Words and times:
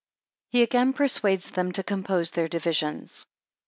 He 0.49 0.63
again 0.63 0.93
persuades 0.93 1.51
them 1.51 1.73
to 1.73 1.83
compose 1.83 2.31
their 2.31 2.47
divisions. 2.47 3.27